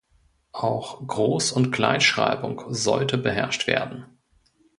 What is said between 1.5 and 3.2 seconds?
und Kleinschreibung sollte